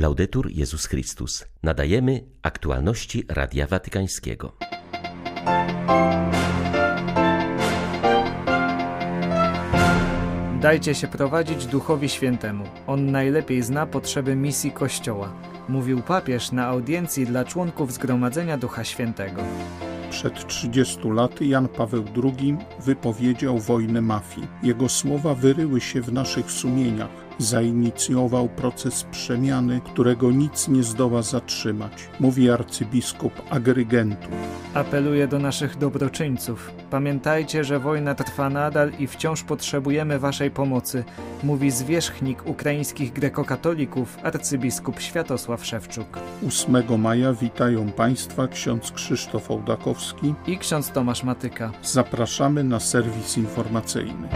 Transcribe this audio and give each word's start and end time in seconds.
Laudetur 0.00 0.50
Jezus 0.50 0.86
Chrystus. 0.86 1.44
Nadajemy 1.62 2.24
aktualności 2.42 3.24
Radia 3.28 3.66
Watykańskiego. 3.66 4.52
Dajcie 10.60 10.94
się 10.94 11.08
prowadzić 11.08 11.66
Duchowi 11.66 12.08
Świętemu. 12.08 12.64
On 12.86 13.10
najlepiej 13.10 13.62
zna 13.62 13.86
potrzeby 13.86 14.36
misji 14.36 14.70
Kościoła, 14.70 15.32
mówił 15.68 16.02
papież 16.02 16.52
na 16.52 16.66
audiencji 16.66 17.26
dla 17.26 17.44
członków 17.44 17.92
Zgromadzenia 17.92 18.56
Ducha 18.58 18.84
Świętego. 18.84 19.42
Przed 20.10 20.46
30 20.46 20.98
laty 21.04 21.46
Jan 21.46 21.68
Paweł 21.68 22.04
II 22.24 22.56
wypowiedział 22.84 23.58
wojnę 23.58 24.00
mafii. 24.00 24.46
Jego 24.62 24.88
słowa 24.88 25.34
wyryły 25.34 25.80
się 25.80 26.02
w 26.02 26.12
naszych 26.12 26.50
sumieniach. 26.50 27.29
Zainicjował 27.40 28.48
proces 28.48 29.04
przemiany, 29.10 29.80
którego 29.84 30.30
nic 30.30 30.68
nie 30.68 30.82
zdoła 30.82 31.22
zatrzymać, 31.22 32.08
mówi 32.20 32.50
arcybiskup 32.50 33.32
Agrygentu. 33.50 34.28
Apeluje 34.74 35.28
do 35.28 35.38
naszych 35.38 35.78
dobroczyńców. 35.78 36.72
Pamiętajcie, 36.90 37.64
że 37.64 37.78
wojna 37.78 38.14
trwa 38.14 38.50
nadal 38.50 38.92
i 38.98 39.06
wciąż 39.06 39.42
potrzebujemy 39.42 40.18
waszej 40.18 40.50
pomocy, 40.50 41.04
mówi 41.42 41.70
zwierzchnik 41.70 42.46
ukraińskich 42.46 43.12
grekokatolików 43.12 44.18
arcybiskup 44.22 45.00
Światosław 45.00 45.66
Szewczuk. 45.66 46.18
8 46.48 47.00
maja 47.00 47.32
witają 47.32 47.92
Państwa 47.92 48.48
ksiądz 48.48 48.92
Krzysztof 48.92 49.50
Ołdakowski 49.50 50.34
i 50.46 50.58
ksiądz 50.58 50.90
Tomasz 50.90 51.24
Matyka. 51.24 51.72
Zapraszamy 51.82 52.64
na 52.64 52.80
serwis 52.80 53.38
informacyjny. 53.38 54.28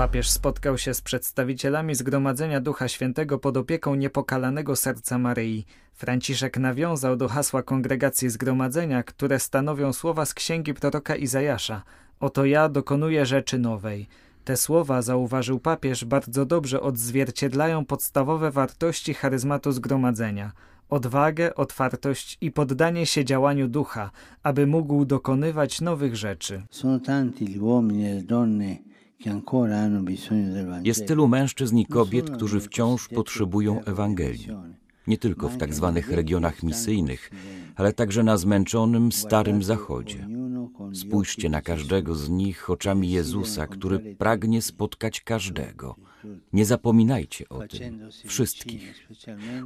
Papież 0.00 0.30
spotkał 0.30 0.78
się 0.78 0.94
z 0.94 1.00
przedstawicielami 1.00 1.94
Zgromadzenia 1.94 2.60
Ducha 2.60 2.88
Świętego 2.88 3.38
pod 3.38 3.56
opieką 3.56 3.94
Niepokalanego 3.94 4.76
Serca 4.76 5.18
Maryi. 5.18 5.66
Franciszek 5.94 6.58
nawiązał 6.58 7.16
do 7.16 7.28
hasła 7.28 7.62
kongregacji 7.62 8.30
Zgromadzenia, 8.30 9.02
które 9.02 9.38
stanowią 9.38 9.92
słowa 9.92 10.24
z 10.24 10.34
księgi 10.34 10.74
proroka 10.74 11.16
Izajasza. 11.16 11.82
Oto 12.20 12.44
ja 12.44 12.68
dokonuję 12.68 13.26
rzeczy 13.26 13.58
nowej. 13.58 14.08
Te 14.44 14.56
słowa, 14.56 15.02
zauważył 15.02 15.58
papież, 15.58 16.04
bardzo 16.04 16.46
dobrze 16.46 16.80
odzwierciedlają 16.80 17.84
podstawowe 17.84 18.50
wartości 18.50 19.14
charyzmatu 19.14 19.72
Zgromadzenia 19.72 20.52
odwagę, 20.90 21.54
otwartość 21.54 22.38
i 22.40 22.50
poddanie 22.50 23.06
się 23.06 23.24
działaniu 23.24 23.68
ducha, 23.68 24.10
aby 24.42 24.66
mógł 24.66 25.04
dokonywać 25.04 25.80
nowych 25.80 26.16
rzeczy. 26.16 26.62
Sono 26.70 27.00
tanti 27.00 27.44
gli 27.44 27.60
uomini 27.60 28.06
e 28.06 28.22
donne 28.22 28.90
jest 30.84 31.06
tylu 31.06 31.28
mężczyzn 31.28 31.76
i 31.78 31.86
kobiet, 31.86 32.30
którzy 32.30 32.60
wciąż 32.60 33.08
potrzebują 33.08 33.84
Ewangelii. 33.84 34.48
Nie 35.06 35.18
tylko 35.18 35.48
w 35.48 35.56
tak 35.56 35.74
zwanych 35.74 36.10
regionach 36.10 36.62
misyjnych, 36.62 37.30
ale 37.76 37.92
także 37.92 38.22
na 38.22 38.36
zmęczonym 38.36 39.12
Starym 39.12 39.62
Zachodzie. 39.62 40.28
Spójrzcie 40.92 41.48
na 41.48 41.62
każdego 41.62 42.14
z 42.14 42.28
nich 42.28 42.70
oczami 42.70 43.10
Jezusa, 43.10 43.66
który 43.66 43.98
pragnie 43.98 44.62
spotkać 44.62 45.20
każdego. 45.20 45.96
Nie 46.52 46.64
zapominajcie 46.64 47.48
o 47.48 47.58
tym, 47.68 48.08
wszystkich. 48.24 49.08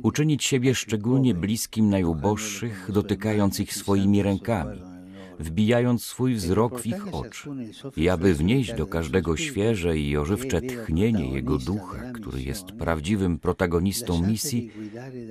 Uczynić 0.03 0.45
siebie 0.45 0.75
szczególnie 0.75 1.35
bliskim 1.35 1.91
najuboższych, 1.91 2.91
dotykając 2.93 3.61
ich 3.61 3.75
swoimi 3.75 4.23
rękami 4.23 4.94
wbijając 5.39 6.05
swój 6.05 6.35
wzrok 6.35 6.81
w 6.81 6.87
ich 6.87 7.15
oczy 7.15 7.51
i 7.97 8.09
aby 8.09 8.35
wnieść 8.35 8.75
do 8.75 8.87
każdego 8.87 9.37
świeże 9.37 9.99
i 9.99 10.17
ożywcze 10.17 10.61
tchnienie 10.63 11.31
Jego 11.31 11.59
ducha, 11.59 12.13
który 12.13 12.43
jest 12.43 12.67
prawdziwym 12.67 13.39
protagonistą 13.39 14.27
misji, 14.27 14.71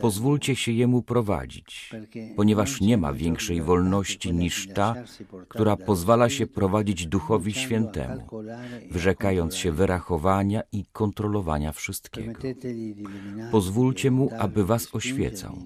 pozwólcie 0.01 0.55
się 0.55 0.71
Jemu 0.71 1.01
prowadzić, 1.01 1.91
ponieważ 2.35 2.81
nie 2.81 2.97
ma 2.97 3.13
większej 3.13 3.61
wolności 3.61 4.33
niż 4.33 4.67
ta, 4.67 4.95
która 5.47 5.75
pozwala 5.75 6.29
się 6.29 6.47
prowadzić 6.47 7.07
Duchowi 7.07 7.53
Świętemu, 7.53 8.27
wyrzekając 8.91 9.55
się 9.55 9.71
wyrachowania 9.71 10.61
i 10.71 10.85
kontrolowania 10.93 11.71
wszystkiego. 11.71 12.39
Pozwólcie 13.51 14.11
Mu, 14.11 14.29
aby 14.39 14.65
Was 14.65 14.95
oświecał. 14.95 15.57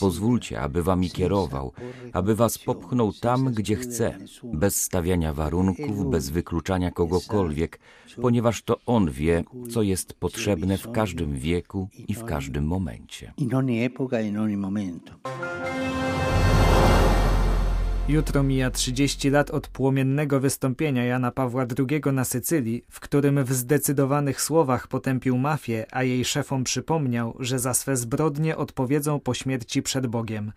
Pozwólcie, 0.00 0.60
aby 0.60 0.82
Wami 0.82 1.10
kierował, 1.10 1.72
aby 2.12 2.34
Was 2.34 2.58
popchnął 2.58 3.12
tam, 3.12 3.52
gdzie 3.52 3.63
gdzie 3.64 3.76
chce, 3.76 4.18
bez 4.44 4.82
stawiania 4.82 5.32
warunków, 5.32 6.10
bez 6.10 6.30
wykluczania 6.30 6.90
kogokolwiek, 6.90 7.80
ponieważ 8.22 8.62
to 8.62 8.76
On 8.86 9.10
wie, 9.10 9.44
co 9.70 9.82
jest 9.82 10.14
potrzebne 10.14 10.78
w 10.78 10.90
każdym 10.90 11.36
wieku 11.36 11.88
i 12.08 12.14
w 12.14 12.24
każdym 12.24 12.66
momencie. 12.66 13.32
Jutro 18.08 18.42
mija 18.42 18.70
30 18.70 19.30
lat 19.30 19.50
od 19.50 19.68
płomiennego 19.68 20.40
wystąpienia 20.40 21.04
Jana 21.04 21.30
Pawła 21.30 21.66
II 21.78 22.00
na 22.12 22.24
Sycylii, 22.24 22.84
w 22.88 23.00
którym 23.00 23.44
w 23.44 23.52
zdecydowanych 23.52 24.40
słowach 24.40 24.88
potępił 24.88 25.38
mafię, 25.38 25.86
a 25.90 26.02
jej 26.02 26.24
szefom 26.24 26.64
przypomniał, 26.64 27.36
że 27.40 27.58
za 27.58 27.74
swe 27.74 27.96
zbrodnie 27.96 28.56
odpowiedzą 28.56 29.20
po 29.20 29.34
śmierci 29.34 29.82
przed 29.82 30.06
Bogiem. 30.06 30.52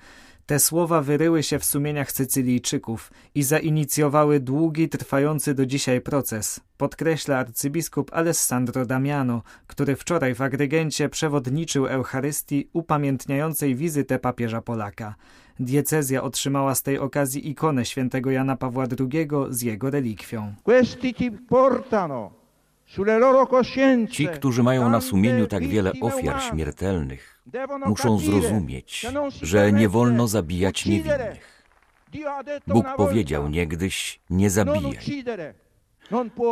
Te 0.48 0.60
słowa 0.60 1.02
wyryły 1.02 1.44
się 1.44 1.60
w 1.60 1.66
sumieniach 1.66 2.12
Sycylijczyków 2.12 3.12
i 3.36 3.44
zainicjowały 3.44 4.40
długi, 4.40 4.90
trwający 4.90 5.54
do 5.54 5.66
dzisiaj 5.66 6.02
proces, 6.02 6.60
podkreśla 6.78 7.38
arcybiskup 7.38 8.14
Alessandro 8.14 8.86
Damiano, 8.86 9.42
który 9.68 9.96
wczoraj 9.96 10.36
w 10.36 10.42
agregencie 10.42 11.10
przewodniczył 11.10 11.88
Eucharystii 11.88 12.70
upamiętniającej 12.74 13.76
wizytę 13.76 14.20
papieża 14.20 14.62
Polaka. 14.62 15.16
Diecezja 15.60 16.24
otrzymała 16.24 16.76
z 16.76 16.84
tej 16.84 17.00
okazji 17.00 17.50
ikonę 17.50 17.86
świętego 17.86 18.32
Jana 18.32 18.56
Pawła 18.56 18.86
II 19.00 19.28
z 19.50 19.62
jego 19.62 19.90
relikwią. 19.90 20.54
Questi 20.64 21.14
ti 21.14 21.32
portano 21.32 22.32
Ci, 24.12 24.28
którzy 24.28 24.64
mają 24.64 24.90
na 24.90 25.02
sumieniu 25.02 25.48
tak 25.48 25.68
wiele 25.68 25.92
ofiar 26.02 26.42
śmiertelnych, 26.42 27.44
muszą 27.86 28.20
zrozumieć, 28.20 29.06
że 29.42 29.72
nie 29.72 29.90
wolno 29.90 30.28
zabijać 30.28 30.86
niewinnych. 30.86 31.64
Bóg 32.68 32.86
powiedział 32.98 33.50
niegdyś: 33.50 34.20
Nie 34.30 34.50
zabijaj. 34.50 35.00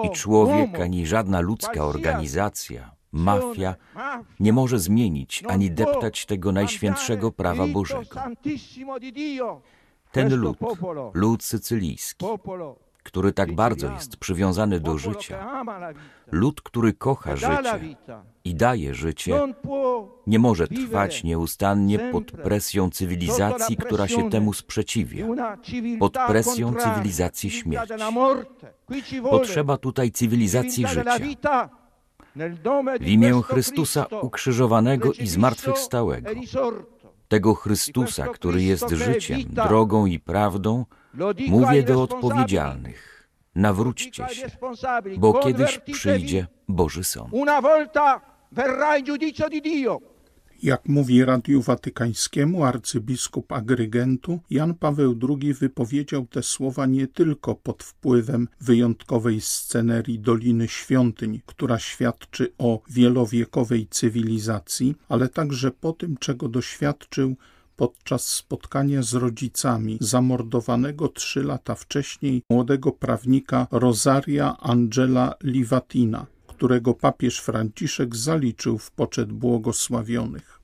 I 0.04 0.10
człowiek 0.10 0.80
ani 0.80 1.08
żadna 1.08 1.40
ludzka 1.40 1.86
organizacja, 1.86 2.92
mafia 3.12 3.76
nie 4.40 4.54
może 4.54 4.80
zmienić 4.80 5.44
ani 5.48 5.72
deptać 5.72 6.26
tego 6.26 6.52
najświętszego 6.52 7.32
prawa 7.32 7.68
Bożego. 7.68 8.20
Ten 10.12 10.36
lud, 10.36 10.58
lud 11.14 11.44
sycylijski, 11.44 12.26
który 13.06 13.34
tak 13.34 13.56
bardzo 13.56 13.92
jest 13.92 14.18
przywiązany 14.18 14.80
do 14.80 14.98
życia, 14.98 15.64
lud, 16.32 16.62
który 16.62 16.94
kocha 16.94 17.36
życie 17.36 17.96
i 18.44 18.56
daje 18.56 18.94
życie, 18.94 19.40
nie 20.28 20.40
może 20.40 20.68
trwać 20.68 21.24
nieustannie 21.24 22.00
pod 22.00 22.32
presją 22.32 22.90
cywilizacji, 22.90 23.78
która 23.78 24.08
się 24.08 24.30
temu 24.30 24.54
sprzeciwia, 24.54 25.26
pod 26.00 26.18
presją 26.28 26.74
cywilizacji 26.74 27.50
śmierci. 27.50 27.94
Potrzeba 29.22 29.78
tutaj 29.78 30.12
cywilizacji 30.12 30.88
życia. 30.88 31.70
W 33.00 33.08
imię 33.08 33.42
Chrystusa 33.42 34.06
ukrzyżowanego 34.22 35.14
i 35.14 35.28
zmartwychwstałego, 35.28 36.30
tego 37.28 37.54
Chrystusa, 37.54 38.28
który 38.28 38.64
jest 38.64 38.90
życiem, 38.90 39.40
drogą 39.50 40.06
i 40.06 40.20
prawdą, 40.20 40.86
Mówię 41.50 41.84
do 41.84 42.02
odpowiedzialnych, 42.02 43.30
nawróćcie 43.56 44.28
się, 44.30 44.48
bo 45.18 45.34
kiedyś 45.34 45.80
przyjdzie 45.80 46.48
Boży 46.68 47.04
Sąd. 47.04 47.34
Jak 50.64 50.86
mówi 50.88 51.26
Radiu 51.26 51.62
Watykańskiemu 51.62 52.64
arcybiskup 52.64 53.52
Agrygentu, 53.52 54.40
Jan 54.50 54.74
Paweł 54.74 55.16
II 55.30 55.54
wypowiedział 55.54 56.26
te 56.26 56.44
słowa 56.44 56.86
nie 56.86 57.08
tylko 57.08 57.56
pod 57.56 57.84
wpływem 57.84 58.48
wyjątkowej 58.62 59.42
scenerii 59.42 60.20
Doliny 60.20 60.68
Świątyń, 60.68 61.42
która 61.46 61.80
świadczy 61.80 62.54
o 62.58 62.82
wielowiekowej 62.90 63.88
cywilizacji, 63.88 64.96
ale 65.10 65.30
także 65.30 65.72
po 65.72 65.94
tym, 65.94 66.18
czego 66.18 66.48
doświadczył 66.48 67.36
podczas 67.76 68.28
spotkania 68.28 69.02
z 69.02 69.14
rodzicami 69.14 69.98
zamordowanego 70.02 71.08
trzy 71.08 71.44
lata 71.44 71.76
wcześniej 71.76 72.42
młodego 72.50 72.92
prawnika 72.92 73.68
Rosaria 73.72 74.58
Angela 74.60 75.34
Livatina, 75.44 76.26
którego 76.48 76.94
papież 76.94 77.40
Franciszek 77.40 78.16
zaliczył 78.16 78.78
w 78.78 78.92
poczet 78.92 79.34
błogosławionych. 79.34 80.60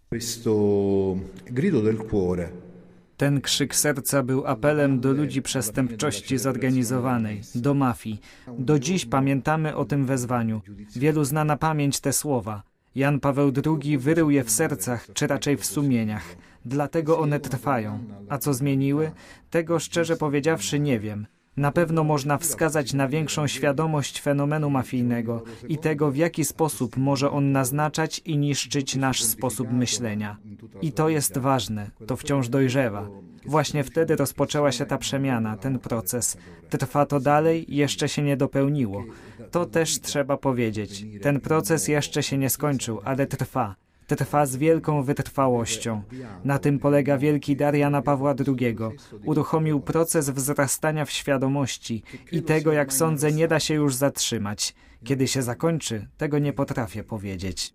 Ten 3.17 3.41
krzyk 3.41 3.75
serca 3.75 4.23
był 4.23 4.47
apelem 4.47 4.99
do 4.99 5.11
ludzi 5.11 5.41
przestępczości 5.41 6.37
zorganizowanej, 6.37 7.41
do 7.55 7.73
mafii. 7.73 8.21
Do 8.59 8.79
dziś 8.79 9.05
pamiętamy 9.05 9.75
o 9.75 9.85
tym 9.85 10.05
wezwaniu. 10.05 10.61
Wielu 10.95 11.23
zna 11.23 11.43
na 11.45 11.57
pamięć 11.57 11.99
te 11.99 12.13
słowa. 12.13 12.70
Jan 12.95 13.19
Paweł 13.19 13.51
II 13.65 13.97
wyrył 13.97 14.29
je 14.29 14.43
w 14.43 14.51
sercach, 14.51 15.07
czy 15.13 15.27
raczej 15.27 15.57
w 15.57 15.65
sumieniach. 15.65 16.35
Dlatego 16.65 17.19
one 17.19 17.39
trwają. 17.39 17.99
A 18.29 18.37
co 18.37 18.53
zmieniły? 18.53 19.11
Tego 19.49 19.79
szczerze 19.79 20.17
powiedziawszy 20.17 20.79
nie 20.79 20.99
wiem. 20.99 21.27
Na 21.57 21.71
pewno 21.71 22.03
można 22.03 22.37
wskazać 22.37 22.93
na 22.93 23.07
większą 23.07 23.47
świadomość 23.47 24.21
fenomenu 24.21 24.69
mafijnego 24.69 25.43
i 25.67 25.77
tego, 25.77 26.11
w 26.11 26.15
jaki 26.15 26.45
sposób 26.45 26.97
może 26.97 27.31
on 27.31 27.51
naznaczać 27.51 28.19
i 28.19 28.37
niszczyć 28.37 28.95
nasz 28.95 29.23
sposób 29.23 29.71
myślenia. 29.71 30.37
I 30.81 30.91
to 30.91 31.09
jest 31.09 31.37
ważne, 31.37 31.91
to 32.07 32.15
wciąż 32.15 32.49
dojrzewa. 32.49 33.07
Właśnie 33.45 33.83
wtedy 33.83 34.15
rozpoczęła 34.15 34.71
się 34.71 34.85
ta 34.85 34.97
przemiana, 34.97 35.57
ten 35.57 35.79
proces. 35.79 36.37
Trwa 36.69 37.05
to 37.05 37.19
dalej, 37.19 37.65
jeszcze 37.67 38.09
się 38.09 38.21
nie 38.21 38.37
dopełniło. 38.37 39.03
To 39.51 39.65
też 39.65 40.01
trzeba 40.01 40.37
powiedzieć. 40.37 41.05
Ten 41.21 41.39
proces 41.39 41.87
jeszcze 41.87 42.23
się 42.23 42.37
nie 42.37 42.49
skończył, 42.49 43.01
ale 43.03 43.27
trwa 43.27 43.75
trwa 44.15 44.45
z 44.45 44.55
wielką 44.55 45.03
wytrwałością. 45.03 46.01
Na 46.43 46.59
tym 46.59 46.79
polega 46.79 47.17
wielki 47.17 47.55
dar 47.55 47.75
Jana 47.75 48.01
Pawła 48.01 48.35
II. 48.47 48.77
Uruchomił 49.25 49.79
proces 49.79 50.29
wzrastania 50.29 51.05
w 51.05 51.11
świadomości 51.11 52.03
i 52.31 52.41
tego, 52.41 52.71
jak 52.71 52.93
sądzę, 52.93 53.31
nie 53.31 53.47
da 53.47 53.59
się 53.59 53.73
już 53.73 53.95
zatrzymać. 53.95 54.75
Kiedy 55.03 55.27
się 55.27 55.41
zakończy, 55.41 56.07
tego 56.17 56.39
nie 56.39 56.53
potrafię 56.53 57.03
powiedzieć. 57.03 57.73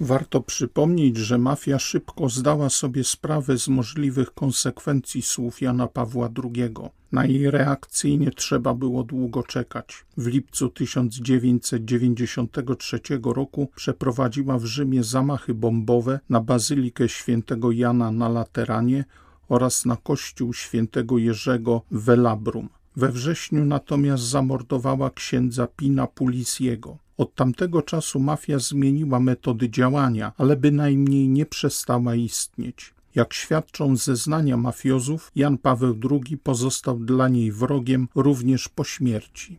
Warto 0.00 0.40
przypomnieć, 0.40 1.16
że 1.16 1.38
mafia 1.38 1.78
szybko 1.78 2.28
zdała 2.28 2.70
sobie 2.70 3.04
sprawę 3.04 3.58
z 3.58 3.68
możliwych 3.68 4.34
konsekwencji 4.34 5.22
słów 5.22 5.62
Jana 5.62 5.86
Pawła 5.86 6.28
II. 6.44 6.74
Na 7.12 7.24
jej 7.24 7.50
reakcję 7.50 8.18
nie 8.18 8.30
trzeba 8.30 8.74
było 8.74 9.04
długo 9.04 9.42
czekać. 9.42 10.04
W 10.16 10.26
lipcu 10.26 10.68
1993 10.68 13.00
roku 13.24 13.68
przeprowadziła 13.76 14.58
w 14.58 14.64
Rzymie 14.64 15.04
zamachy 15.04 15.54
bombowe 15.54 16.20
na 16.30 16.40
bazylikę 16.40 17.08
świętego 17.08 17.72
Jana 17.72 18.10
na 18.10 18.28
Lateranie 18.28 19.04
oraz 19.48 19.84
na 19.84 19.96
kościół 19.96 20.54
świętego 20.54 21.18
Jerzego 21.18 21.82
w 21.90 22.04
Velabrum. 22.04 22.68
We 22.96 23.12
wrześniu 23.12 23.64
natomiast 23.64 24.22
zamordowała 24.22 25.10
księdza 25.10 25.66
Pina 25.66 26.06
Pulisiego. 26.06 27.03
Od 27.16 27.34
tamtego 27.34 27.82
czasu 27.82 28.20
mafia 28.20 28.58
zmieniła 28.58 29.20
metody 29.20 29.70
działania, 29.70 30.32
ale 30.38 30.56
bynajmniej 30.56 31.28
nie 31.28 31.46
przestała 31.46 32.14
istnieć. 32.14 32.94
Jak 33.14 33.34
świadczą 33.34 33.96
zeznania 33.96 34.56
mafiozów, 34.56 35.30
Jan 35.36 35.58
Paweł 35.58 35.94
II 36.10 36.38
pozostał 36.38 36.98
dla 36.98 37.28
niej 37.28 37.52
wrogiem 37.52 38.08
również 38.14 38.68
po 38.68 38.84
śmierci. 38.84 39.58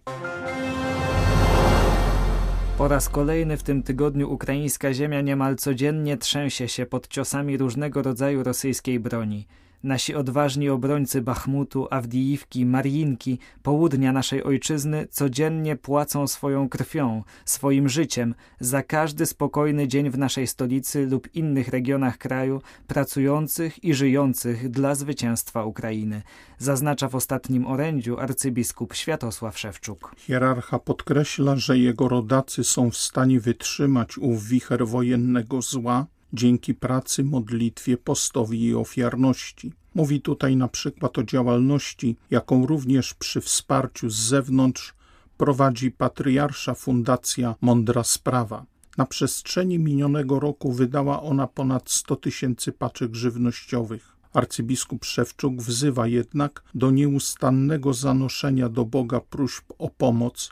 Po 2.77 2.87
raz 2.87 3.09
kolejny 3.09 3.57
w 3.57 3.63
tym 3.63 3.83
tygodniu 3.83 4.33
ukraińska 4.33 4.93
ziemia 4.93 5.21
niemal 5.21 5.55
codziennie 5.55 6.17
trzęsie 6.17 6.67
się 6.67 6.85
pod 6.85 7.07
ciosami 7.07 7.57
różnego 7.57 8.01
rodzaju 8.01 8.43
rosyjskiej 8.43 8.99
broni. 8.99 9.47
Nasi 9.85 10.15
odważni 10.15 10.69
obrońcy 10.69 11.21
Bachmutu, 11.21 11.87
Awdijiwki, 11.91 12.65
Mariinki, 12.65 13.39
południa 13.63 14.11
naszej 14.11 14.43
ojczyzny 14.43 15.07
codziennie 15.11 15.75
płacą 15.75 16.27
swoją 16.27 16.69
krwią, 16.69 17.23
swoim 17.45 17.89
życiem 17.89 18.35
za 18.59 18.83
każdy 18.83 19.25
spokojny 19.25 19.87
dzień 19.87 20.09
w 20.09 20.17
naszej 20.17 20.47
stolicy 20.47 21.05
lub 21.05 21.35
innych 21.35 21.67
regionach 21.67 22.17
kraju, 22.17 22.61
pracujących 22.87 23.83
i 23.83 23.93
żyjących 23.93 24.69
dla 24.69 24.95
zwycięstwa 24.95 25.65
Ukrainy, 25.65 26.21
zaznacza 26.57 27.09
w 27.09 27.15
ostatnim 27.15 27.67
orędziu 27.67 28.19
arcybiskup 28.19 28.93
Światosław 28.93 29.59
Szewczuk. 29.59 30.15
Hierarcha 30.17 30.79
podkreśla, 30.79 31.55
że 31.55 31.77
jego 31.77 32.09
rodacy 32.09 32.63
są 32.63 32.91
w 32.91 32.97
stanie 32.97 33.39
wytrzymać 33.39 34.17
ów 34.17 34.43
wicher 34.47 34.87
wojennego 34.87 35.61
zła, 35.61 36.05
dzięki 36.33 36.73
pracy, 36.73 37.23
modlitwie, 37.23 37.97
postowi 37.97 38.63
i 38.63 38.75
ofiarności. 38.75 39.73
Mówi 39.95 40.21
tutaj 40.21 40.55
na 40.55 40.67
przykład 40.67 41.17
o 41.17 41.23
działalności, 41.23 42.15
jaką 42.31 42.65
również 42.65 43.13
przy 43.13 43.41
wsparciu 43.41 44.09
z 44.09 44.15
zewnątrz 44.15 44.93
prowadzi 45.37 45.91
patriarsza 45.91 46.73
Fundacja 46.73 47.55
Mądra 47.61 48.03
Sprawa. 48.03 48.65
Na 48.97 49.05
przestrzeni 49.05 49.79
minionego 49.79 50.39
roku 50.39 50.71
wydała 50.71 51.21
ona 51.21 51.47
ponad 51.47 51.89
100 51.89 52.15
tysięcy 52.15 52.71
paczek 52.71 53.15
żywnościowych. 53.15 54.15
Arcybiskup 54.33 55.05
Szewczuk 55.05 55.55
wzywa 55.61 56.07
jednak 56.07 56.63
do 56.75 56.91
nieustannego 56.91 57.93
zanoszenia 57.93 58.69
do 58.69 58.85
Boga 58.85 59.19
próśb 59.19 59.65
o 59.77 59.89
pomoc 59.89 60.49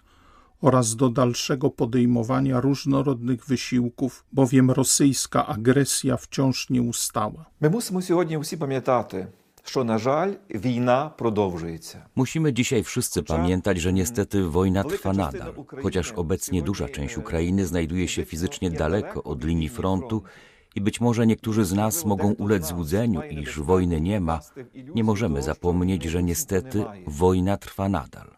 oraz 0.63 0.97
do 0.97 1.09
dalszego 1.09 1.71
podejmowania 1.71 2.61
różnorodnych 2.61 3.47
wysiłków, 3.47 4.25
bowiem 4.33 4.71
rosyjska 4.71 5.47
agresja 5.47 6.17
wciąż 6.17 6.71
nie 6.71 6.83
ustała. 6.83 7.45
My 7.61 7.71
musimy 7.71 8.03
сьогодні 8.03 8.39
всі 8.39 8.57
пам'ятати, 8.57 9.27
що, 9.65 9.85
на 9.85 9.99
жаль, 9.99 10.33
війна 10.51 11.11
продовжується. 11.19 12.07
Musimy 12.17 12.53
dzisiaj 12.53 12.83
wszyscy 12.83 13.23
pamiętać, 13.23 13.81
że 13.81 13.93
niestety 13.93 14.45
wojna 14.45 14.85
trwa 14.85 15.13
nadal. 15.13 15.55
Chociaż 15.83 16.13
obecnie 16.13 16.63
duża 16.63 16.89
część 16.89 17.19
Ukrainy 17.19 17.67
znajduje 17.67 18.09
się 18.09 18.25
fizycznie 18.25 18.71
daleko 18.71 19.23
od 19.23 19.45
linii 19.45 19.69
frontu 19.69 20.23
i 20.76 20.82
być 20.82 21.02
może 21.02 21.28
niektórzy 21.28 21.66
z 21.66 21.74
nas 21.74 22.06
mogą 22.06 22.32
ulec 22.32 22.66
złudzeniu, 22.66 23.22
iż 23.24 23.60
wojny 23.60 24.02
nie 24.02 24.20
ma, 24.20 24.40
nie 24.96 25.04
możemy 25.04 25.42
zapomnieć, 25.42 26.04
że 26.04 26.24
niestety 26.24 26.86
wojna 27.08 27.58
trwa 27.58 27.90
nadal. 27.90 28.34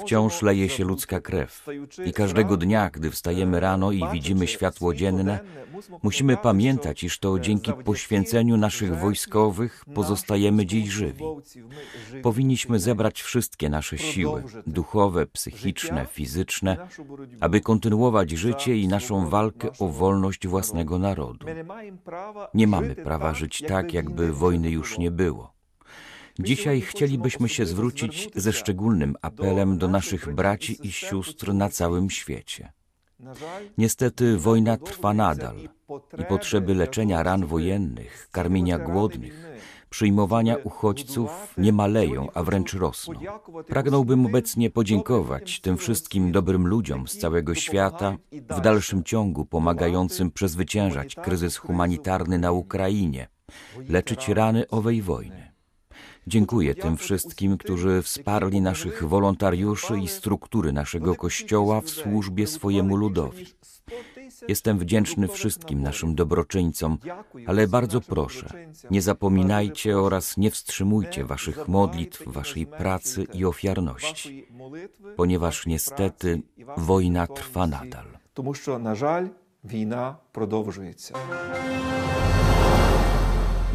Wciąż 0.00 0.42
leje 0.42 0.68
się 0.68 0.84
ludzka 0.84 1.20
krew 1.20 1.66
i 2.04 2.12
każdego 2.12 2.56
dnia, 2.56 2.90
gdy 2.90 3.10
wstajemy 3.10 3.60
rano 3.60 3.92
i 3.92 4.02
widzimy 4.12 4.46
światło 4.46 4.94
dzienne, 4.94 5.40
musimy 6.02 6.36
pamiętać, 6.36 7.04
iż 7.04 7.18
to 7.18 7.38
dzięki 7.38 7.72
poświęceniu 7.72 8.56
naszych 8.56 8.98
wojskowych 8.98 9.84
pozostajemy 9.94 10.66
dziś 10.66 10.88
żywi. 10.88 11.24
Powinniśmy 12.22 12.78
zebrać 12.78 13.22
wszystkie 13.22 13.68
nasze 13.68 13.98
siły, 13.98 14.42
duchowe, 14.66 15.26
psychiczne, 15.26 16.06
fizyczne, 16.06 16.88
aby 17.40 17.60
kontynuować 17.60 18.30
życie 18.30 18.76
i 18.76 18.88
naszą 18.88 19.28
walkę 19.28 19.68
o 19.78 19.88
wolność 19.88 20.46
własnego 20.46 20.98
narodu. 20.98 21.46
Nie 22.54 22.66
mamy 22.66 22.94
prawa 22.94 23.34
żyć 23.34 23.62
tak, 23.68 23.92
jakby 23.92 24.32
wojny 24.32 24.70
już 24.70 24.98
nie 24.98 25.10
było. 25.10 25.56
Dzisiaj 26.38 26.80
chcielibyśmy 26.80 27.48
się 27.48 27.66
zwrócić 27.66 28.28
ze 28.34 28.52
szczególnym 28.52 29.16
apelem 29.22 29.78
do 29.78 29.88
naszych 29.88 30.34
braci 30.34 30.86
i 30.86 30.92
sióstr 30.92 31.54
na 31.54 31.68
całym 31.68 32.10
świecie. 32.10 32.72
Niestety 33.78 34.36
wojna 34.36 34.76
trwa 34.76 35.14
nadal 35.14 35.56
i 36.18 36.24
potrzeby 36.24 36.74
leczenia 36.74 37.22
ran 37.22 37.46
wojennych, 37.46 38.28
karmienia 38.30 38.78
głodnych, 38.78 39.46
przyjmowania 39.96 40.56
uchodźców 40.64 41.30
nie 41.58 41.72
maleją, 41.72 42.28
a 42.34 42.42
wręcz 42.42 42.74
rosną. 42.74 43.14
Pragnąłbym 43.66 44.26
obecnie 44.26 44.70
podziękować 44.70 45.60
tym 45.60 45.76
wszystkim 45.76 46.32
dobrym 46.32 46.66
ludziom 46.66 47.08
z 47.08 47.18
całego 47.18 47.54
świata, 47.54 48.16
w 48.32 48.60
dalszym 48.60 49.04
ciągu 49.04 49.44
pomagającym 49.44 50.30
przezwyciężać 50.30 51.14
kryzys 51.14 51.56
humanitarny 51.56 52.38
na 52.38 52.52
Ukrainie, 52.52 53.28
leczyć 53.88 54.28
rany 54.28 54.68
owej 54.68 55.02
wojny. 55.02 55.52
Dziękuję 56.26 56.74
tym 56.74 56.96
wszystkim, 56.96 57.58
którzy 57.58 58.02
wsparli 58.02 58.60
naszych 58.60 59.04
wolontariuszy 59.08 60.00
i 60.00 60.08
struktury 60.08 60.72
naszego 60.72 61.14
Kościoła 61.14 61.80
w 61.80 61.90
służbie 61.90 62.46
swojemu 62.46 62.96
ludowi. 62.96 63.46
Jestem 64.47 64.79
wdzięczny 64.79 65.27
wszystkim 65.27 65.81
naszym 65.81 66.15
dobroczyńcom, 66.15 66.97
ale 67.47 67.67
bardzo 67.67 68.01
proszę, 68.01 68.49
nie 68.91 69.01
zapominajcie 69.01 69.97
oraz 69.97 70.37
nie 70.37 70.51
wstrzymujcie 70.51 71.25
waszych 71.25 71.67
modlitw, 71.67 72.23
waszej 72.25 72.65
pracy 72.65 73.23
i 73.33 73.45
ofiarności, 73.45 74.47
ponieważ 75.15 75.65
niestety 75.65 76.41
wojna 76.77 77.27
trwa 77.27 77.67
nadal. 77.67 78.05
Тому 78.33 78.53
що, 78.53 78.79
на 78.79 78.95
жаль, 78.95 79.27
війна 79.63 80.15
продовжується. 80.31 81.13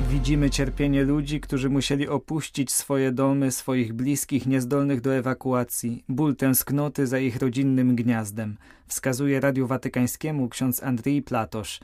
Widzimy 0.10 0.50
cierpienie 0.50 1.04
ludzi, 1.04 1.40
którzy 1.40 1.70
musieli 1.70 2.08
opuścić 2.08 2.72
swoje 2.72 3.12
domy, 3.12 3.52
swoich 3.52 3.94
bliskich 3.94 4.48
niezdolnych 4.48 5.02
do 5.02 5.16
ewakuacji, 5.16 6.04
ból 6.10 6.36
tęsknoty 6.36 7.08
za 7.08 7.20
ich 7.20 7.36
rodzinnym 7.36 7.96
gniazdem, 7.96 8.58
wskazuje 8.88 9.40
Radiu 9.40 9.68
Watykańskiemu 9.68 10.50
ksiądz 10.50 10.84
Andrii 10.84 11.22
Platosz. 11.22 11.80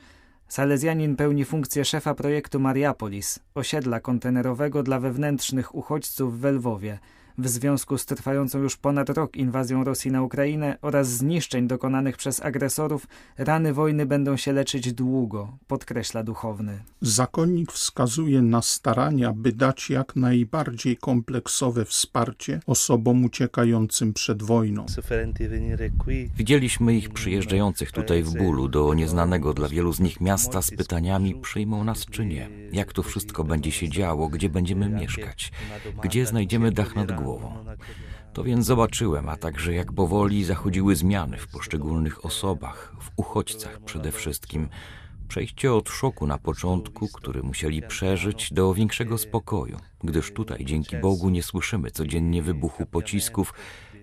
Salezjanin 0.48 1.16
pełni 1.16 1.44
funkcję 1.44 1.84
szefa 1.84 2.14
projektu 2.14 2.60
Mariapolis, 2.60 3.38
osiedla 3.54 4.00
kontenerowego 4.00 4.82
dla 4.82 5.00
wewnętrznych 5.00 5.74
uchodźców 5.74 6.40
w 6.40 6.44
Lwowie. 6.44 6.98
W 7.40 7.48
związku 7.48 7.98
z 7.98 8.06
trwającą 8.06 8.58
już 8.58 8.76
ponad 8.76 9.10
rok 9.10 9.36
inwazją 9.36 9.84
Rosji 9.84 10.10
na 10.10 10.22
Ukrainę 10.22 10.78
oraz 10.82 11.08
zniszczeń 11.08 11.66
dokonanych 11.66 12.16
przez 12.16 12.40
agresorów, 12.40 13.06
rany 13.36 13.72
wojny 13.72 14.06
będą 14.06 14.36
się 14.36 14.52
leczyć 14.52 14.92
długo, 14.92 15.58
podkreśla 15.66 16.22
duchowny. 16.22 16.78
Zakonnik 17.00 17.72
wskazuje 17.72 18.42
na 18.42 18.62
starania, 18.62 19.32
by 19.32 19.52
dać 19.52 19.90
jak 19.90 20.16
najbardziej 20.16 20.96
kompleksowe 20.96 21.84
wsparcie 21.84 22.60
osobom 22.66 23.24
uciekającym 23.24 24.12
przed 24.12 24.42
wojną. 24.42 24.86
Widzieliśmy 26.36 26.94
ich 26.94 27.10
przyjeżdżających 27.10 27.92
tutaj 27.92 28.22
w 28.22 28.34
bólu 28.34 28.68
do 28.68 28.94
nieznanego 28.94 29.54
dla 29.54 29.68
wielu 29.68 29.92
z 29.92 30.00
nich 30.00 30.20
miasta 30.20 30.62
z 30.62 30.70
pytaniami, 30.70 31.34
przyjmą 31.34 31.84
nas 31.84 32.06
czy 32.06 32.26
nie, 32.26 32.48
jak 32.72 32.92
to 32.92 33.02
wszystko 33.02 33.44
będzie 33.44 33.72
się 33.72 33.88
działo, 33.88 34.28
gdzie 34.28 34.48
będziemy 34.48 34.88
mieszkać, 34.88 35.52
gdzie 36.02 36.26
znajdziemy 36.26 36.72
dach 36.72 36.96
nad 36.96 37.12
głową. 37.12 37.27
To 38.32 38.44
więc 38.44 38.66
zobaczyłem, 38.66 39.28
a 39.28 39.36
także 39.36 39.74
jak 39.74 39.92
powoli 39.92 40.44
zachodziły 40.44 40.96
zmiany 40.96 41.36
w 41.36 41.48
poszczególnych 41.48 42.24
osobach, 42.24 42.94
w 43.00 43.10
uchodźcach 43.16 43.80
przede 43.80 44.12
wszystkim. 44.12 44.68
Przejście 45.28 45.74
od 45.74 45.88
szoku 45.88 46.26
na 46.26 46.38
początku, 46.38 47.08
który 47.08 47.42
musieli 47.42 47.82
przeżyć, 47.82 48.52
do 48.52 48.74
większego 48.74 49.18
spokoju, 49.18 49.76
gdyż 50.04 50.32
tutaj 50.32 50.64
dzięki 50.64 50.96
Bogu 50.96 51.28
nie 51.30 51.42
słyszymy 51.42 51.90
codziennie 51.90 52.42
wybuchu 52.42 52.86
pocisków, 52.86 53.54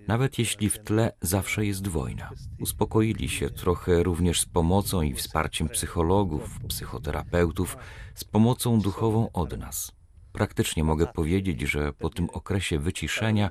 nawet 0.06 0.38
jeśli 0.38 0.70
w 0.70 0.78
tle 0.78 1.12
zawsze 1.20 1.66
jest 1.66 1.88
wojna. 1.88 2.30
Uspokoili 2.60 3.28
się 3.28 3.50
trochę 3.50 4.02
również 4.02 4.40
z 4.40 4.46
pomocą 4.46 5.02
i 5.02 5.14
wsparciem 5.14 5.68
psychologów, 5.68 6.60
psychoterapeutów, 6.68 7.76
z 8.14 8.24
pomocą 8.24 8.80
duchową 8.80 9.32
od 9.32 9.58
nas. 9.58 9.95
Praktycznie 10.36 10.84
mogę 10.84 11.06
powiedzieć, 11.06 11.60
że 11.60 11.92
po 11.92 12.10
tym 12.10 12.30
okresie 12.30 12.78
wyciszenia 12.78 13.50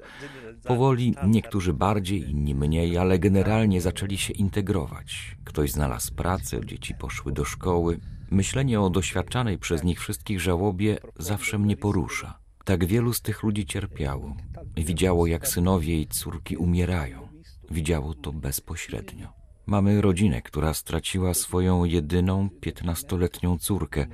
powoli 0.63 1.15
niektórzy 1.27 1.73
bardziej, 1.73 2.29
inni 2.29 2.55
mniej, 2.55 2.97
ale 2.97 3.19
generalnie 3.19 3.81
zaczęli 3.81 4.17
się 4.17 4.33
integrować. 4.33 5.37
Ktoś 5.43 5.71
znalazł 5.71 6.15
pracę, 6.15 6.65
dzieci 6.65 6.93
poszły 6.99 7.31
do 7.31 7.45
szkoły. 7.45 7.99
Myślenie 8.31 8.81
o 8.81 8.89
doświadczanej 8.89 9.57
przez 9.57 9.83
nich 9.83 9.99
wszystkich 9.99 10.39
żałobie 10.39 10.97
zawsze 11.19 11.59
mnie 11.59 11.77
porusza. 11.77 12.39
Tak 12.65 12.85
wielu 12.85 13.13
z 13.13 13.21
tych 13.21 13.43
ludzi 13.43 13.65
cierpiało. 13.65 14.35
Widziało, 14.77 15.27
jak 15.27 15.47
synowie 15.47 16.01
i 16.01 16.07
córki 16.07 16.57
umierają. 16.57 17.27
Widziało 17.71 18.13
to 18.13 18.33
bezpośrednio. 18.33 19.27
Mamy 19.65 20.01
rodzinę, 20.01 20.41
która 20.41 20.73
straciła 20.73 21.33
swoją 21.33 21.85
jedyną 21.85 22.49
piętnastoletnią 22.49 23.57
córkę. 23.57 24.07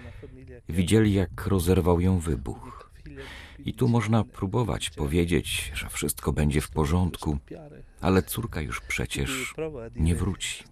Widzieli, 0.71 1.13
jak 1.13 1.47
rozerwał 1.47 1.99
ją 1.99 2.19
wybuch. 2.19 2.91
I 3.65 3.73
tu 3.73 3.87
można 3.87 4.23
próbować 4.23 4.89
powiedzieć, 4.89 5.71
że 5.75 5.89
wszystko 5.89 6.33
będzie 6.33 6.61
w 6.61 6.69
porządku, 6.69 7.37
ale 8.01 8.23
córka 8.23 8.61
już 8.61 8.81
przecież 8.81 9.55
nie 9.95 10.15
wróci. 10.15 10.63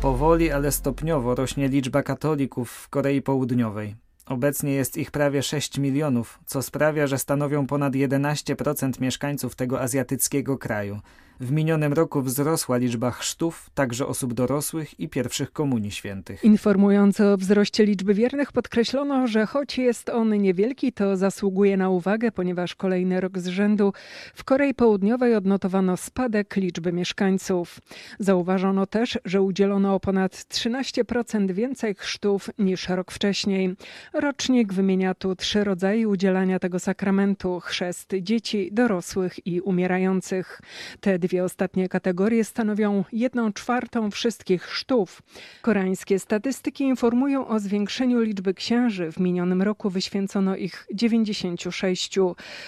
Powoli, 0.00 0.50
ale 0.50 0.72
stopniowo 0.72 1.34
rośnie 1.34 1.68
liczba 1.68 2.02
katolików 2.02 2.70
w 2.70 2.88
Korei 2.88 3.22
Południowej. 3.22 3.94
Obecnie 4.26 4.72
jest 4.72 4.96
ich 4.96 5.10
prawie 5.10 5.42
6 5.42 5.78
milionów, 5.78 6.38
co 6.46 6.62
sprawia, 6.62 7.06
że 7.06 7.18
stanowią 7.18 7.66
ponad 7.66 7.92
11% 7.92 9.00
mieszkańców 9.00 9.56
tego 9.56 9.80
azjatyckiego 9.80 10.58
kraju. 10.58 11.00
W 11.40 11.50
minionym 11.50 11.92
roku 11.92 12.22
wzrosła 12.22 12.76
liczba 12.76 13.10
chrztów, 13.10 13.70
także 13.74 14.06
osób 14.06 14.34
dorosłych 14.34 15.00
i 15.00 15.08
pierwszych 15.08 15.52
komunii 15.52 15.90
świętych. 15.90 16.44
Informując 16.44 17.20
o 17.20 17.36
wzroście 17.36 17.86
liczby 17.86 18.14
wiernych, 18.14 18.52
podkreślono, 18.52 19.26
że 19.26 19.46
choć 19.46 19.78
jest 19.78 20.08
on 20.08 20.42
niewielki, 20.42 20.92
to 20.92 21.16
zasługuje 21.16 21.76
na 21.76 21.90
uwagę, 21.90 22.32
ponieważ 22.32 22.74
kolejny 22.74 23.20
rok 23.20 23.38
z 23.38 23.46
rzędu 23.46 23.92
w 24.34 24.44
Korei 24.44 24.74
Południowej 24.74 25.34
odnotowano 25.34 25.96
spadek 25.96 26.56
liczby 26.56 26.92
mieszkańców. 26.92 27.80
Zauważono 28.18 28.86
też, 28.86 29.18
że 29.24 29.42
udzielono 29.42 29.94
o 29.94 30.00
ponad 30.00 30.32
13% 30.32 31.52
więcej 31.52 31.94
chrztów 31.94 32.50
niż 32.58 32.88
rok 32.88 33.12
wcześniej. 33.12 33.74
Rocznik 34.12 34.72
wymienia 34.72 35.14
tu 35.14 35.36
trzy 35.36 35.64
rodzaje 35.64 36.08
udzielania 36.08 36.58
tego 36.58 36.78
sakramentu: 36.78 37.60
chrzest 37.60 38.14
dzieci, 38.20 38.68
dorosłych 38.72 39.46
i 39.46 39.60
umierających. 39.60 40.60
Te 41.00 41.18
dwie 41.24 41.44
ostatnie 41.44 41.88
kategorie 41.88 42.44
stanowią 42.44 43.04
jedną 43.12 43.52
czwartą 43.52 44.10
wszystkich 44.10 44.62
chrztów. 44.62 45.22
Koreańskie 45.62 46.18
statystyki 46.18 46.84
informują 46.84 47.48
o 47.48 47.58
zwiększeniu 47.58 48.20
liczby 48.20 48.54
księży. 48.54 49.12
W 49.12 49.20
minionym 49.20 49.62
roku 49.62 49.90
wyświęcono 49.90 50.56
ich 50.56 50.86
96. 50.94 52.18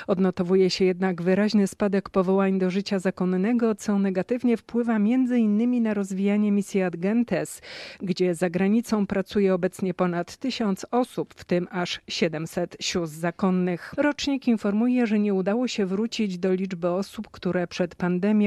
Odnotowuje 0.06 0.70
się 0.70 0.84
jednak 0.84 1.22
wyraźny 1.22 1.66
spadek 1.66 2.10
powołań 2.10 2.58
do 2.58 2.70
życia 2.70 2.98
zakonnego, 2.98 3.74
co 3.74 3.98
negatywnie 3.98 4.56
wpływa 4.56 4.96
m.in. 4.96 5.82
na 5.82 5.94
rozwijanie 5.94 6.52
misji 6.52 6.82
Ad 6.82 6.96
Gentes, 6.96 7.62
gdzie 8.00 8.34
za 8.34 8.50
granicą 8.50 9.06
pracuje 9.06 9.54
obecnie 9.54 9.94
ponad 9.94 10.36
tysiąc 10.36 10.86
osób, 10.90 11.34
w 11.34 11.44
tym 11.44 11.68
aż 11.70 12.00
700 12.08 12.76
sióstr 12.80 13.18
zakonnych. 13.18 13.94
Rocznik 13.96 14.48
informuje, 14.48 15.06
że 15.06 15.18
nie 15.18 15.34
udało 15.34 15.68
się 15.68 15.86
wrócić 15.86 16.38
do 16.38 16.52
liczby 16.54 16.88
osób, 16.88 17.28
które 17.30 17.66
przed 17.66 17.94
pandemią 17.94 18.45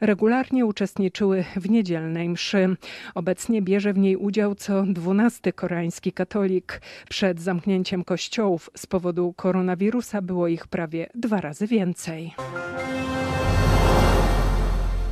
regularnie 0.00 0.66
uczestniczyły 0.66 1.44
w 1.56 1.70
niedzielnej 1.70 2.28
mszy. 2.28 2.76
Obecnie 3.14 3.62
bierze 3.62 3.92
w 3.92 3.98
niej 3.98 4.16
udział 4.16 4.54
co 4.54 4.82
dwunasty 4.82 5.52
koreański 5.52 6.12
katolik. 6.12 6.80
Przed 7.08 7.40
zamknięciem 7.40 8.04
kościołów 8.04 8.70
z 8.76 8.86
powodu 8.86 9.34
koronawirusa 9.36 10.22
było 10.22 10.48
ich 10.48 10.66
prawie 10.66 11.06
dwa 11.14 11.40
razy 11.40 11.66
więcej. 11.66 12.34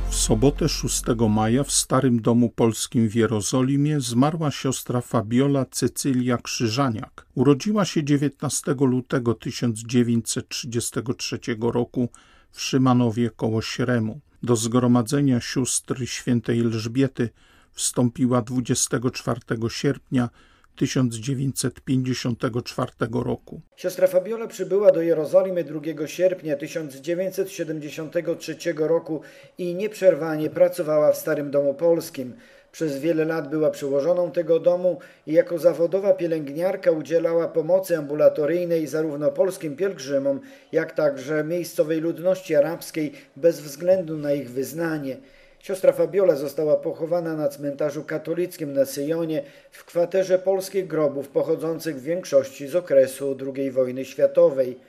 W 0.09 0.15
sobotę 0.15 0.69
6 0.69 1.03
maja 1.29 1.63
w 1.63 1.71
Starym 1.71 2.21
Domu 2.21 2.49
Polskim 2.49 3.09
w 3.09 3.15
Jerozolimie 3.15 3.99
zmarła 3.99 4.51
siostra 4.51 5.01
Fabiola 5.01 5.65
Cecylia 5.65 6.37
Krzyżaniak. 6.37 7.25
Urodziła 7.35 7.85
się 7.85 8.03
19 8.03 8.75
lutego 8.79 9.33
1933 9.33 11.39
roku 11.59 12.09
w 12.51 12.61
Szymanowie 12.61 13.29
koło 13.35 13.61
Śremu. 13.61 14.19
Do 14.43 14.55
zgromadzenia 14.55 15.41
sióstr 15.41 16.05
świętej 16.05 16.59
Elżbiety 16.59 17.29
wstąpiła 17.71 18.41
24 18.41 19.39
sierpnia 19.69 20.29
1954 20.75 22.91
roku. 23.11 23.61
Siostra 23.75 24.07
Fabiola 24.07 24.47
przybyła 24.47 24.91
do 24.91 25.01
Jerozolimy 25.01 25.63
2 25.63 26.07
sierpnia 26.07 26.55
1973 26.55 28.55
roku 28.77 29.21
i 29.57 29.75
nieprzerwanie 29.75 30.49
pracowała 30.49 31.11
w 31.11 31.17
Starym 31.17 31.51
Domu 31.51 31.73
Polskim. 31.73 32.33
Przez 32.71 32.97
wiele 32.97 33.25
lat 33.25 33.49
była 33.49 33.69
przełożoną 33.69 34.31
tego 34.31 34.59
domu 34.59 34.99
i 35.27 35.33
jako 35.33 35.59
zawodowa 35.59 36.13
pielęgniarka 36.13 36.91
udzielała 36.91 37.47
pomocy 37.47 37.97
ambulatoryjnej 37.97 38.87
zarówno 38.87 39.31
polskim 39.31 39.75
pielgrzymom, 39.75 40.39
jak 40.71 40.91
także 40.91 41.43
miejscowej 41.43 41.99
ludności 41.99 42.55
arabskiej 42.55 43.13
bez 43.35 43.61
względu 43.61 44.17
na 44.17 44.33
ich 44.33 44.51
wyznanie. 44.51 45.17
Siostra 45.59 45.91
Fabiola 45.91 46.35
została 46.35 46.75
pochowana 46.75 47.35
na 47.35 47.49
cmentarzu 47.49 48.03
katolickim 48.03 48.73
na 48.73 48.85
Syjonie 48.85 49.43
w 49.71 49.85
kwaterze 49.85 50.39
polskich 50.39 50.87
grobów 50.87 51.27
pochodzących 51.27 51.95
w 51.95 52.03
większości 52.03 52.67
z 52.67 52.75
okresu 52.75 53.37
II 53.55 53.71
wojny 53.71 54.05
światowej. 54.05 54.79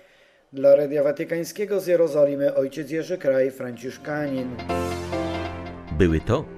Dla 0.52 0.76
Radia 0.76 1.02
Watykańskiego 1.02 1.80
z 1.80 1.87
Jerozolimy 1.87 2.54
ojciec 2.54 2.90
Jerzy 2.90 3.18
Kraj, 3.18 3.50
Franciszkanin. 3.50 4.56
Były 5.99 6.20
to 6.20 6.57